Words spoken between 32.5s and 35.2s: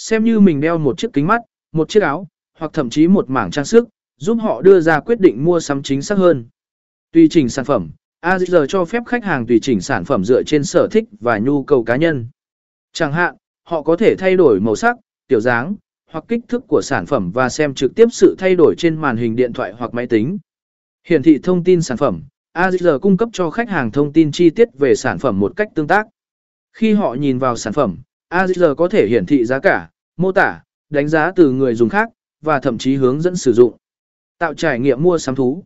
thậm chí hướng dẫn sử dụng. Tạo trải nghiệm mua